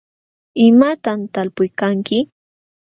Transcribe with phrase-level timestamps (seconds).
[0.65, 2.17] ¿imatam talpuykanki?